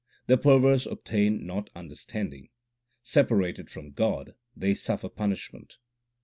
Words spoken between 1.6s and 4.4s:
understanding; separated from God